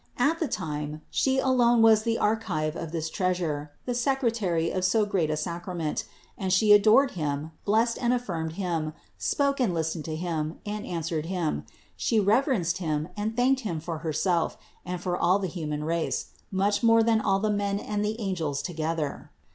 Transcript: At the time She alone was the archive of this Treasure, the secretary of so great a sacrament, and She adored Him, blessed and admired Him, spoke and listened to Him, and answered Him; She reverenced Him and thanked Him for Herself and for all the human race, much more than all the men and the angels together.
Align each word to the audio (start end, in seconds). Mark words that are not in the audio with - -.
At 0.17 0.39
the 0.39 0.47
time 0.47 1.03
She 1.11 1.37
alone 1.37 1.83
was 1.83 2.01
the 2.01 2.17
archive 2.17 2.75
of 2.75 2.91
this 2.91 3.07
Treasure, 3.07 3.71
the 3.85 3.93
secretary 3.93 4.71
of 4.71 4.83
so 4.83 5.05
great 5.05 5.29
a 5.29 5.37
sacrament, 5.37 6.05
and 6.39 6.51
She 6.51 6.73
adored 6.73 7.11
Him, 7.11 7.51
blessed 7.65 7.99
and 8.01 8.11
admired 8.11 8.53
Him, 8.53 8.93
spoke 9.19 9.59
and 9.59 9.75
listened 9.75 10.03
to 10.05 10.15
Him, 10.15 10.57
and 10.65 10.87
answered 10.87 11.27
Him; 11.27 11.67
She 11.95 12.19
reverenced 12.19 12.79
Him 12.79 13.09
and 13.15 13.37
thanked 13.37 13.61
Him 13.61 13.79
for 13.79 13.99
Herself 13.99 14.57
and 14.83 14.99
for 14.99 15.15
all 15.19 15.37
the 15.37 15.45
human 15.47 15.83
race, 15.83 16.31
much 16.49 16.81
more 16.81 17.03
than 17.03 17.21
all 17.21 17.37
the 17.39 17.51
men 17.51 17.77
and 17.79 18.03
the 18.03 18.19
angels 18.19 18.63
together. 18.63 19.29